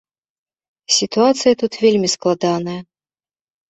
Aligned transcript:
Сітуацыя 0.95 1.53
тут 1.61 1.81
вельмі 1.87 2.07
складаная. 2.17 2.79